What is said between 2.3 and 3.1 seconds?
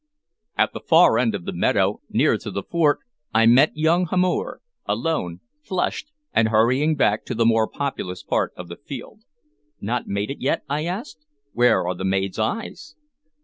to the fort,